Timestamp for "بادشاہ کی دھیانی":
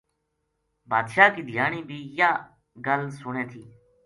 0.89-1.81